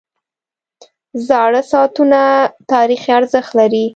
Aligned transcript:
•زاړه 1.27 1.61
ساعتونه 1.71 2.21
تاریخي 2.71 3.11
ارزښت 3.19 3.51
لري. 3.59 3.85